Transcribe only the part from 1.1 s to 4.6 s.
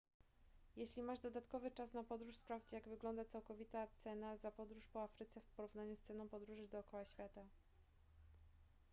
dodatkowy czas na podróż sprawdź jak wygląda całkowita cena za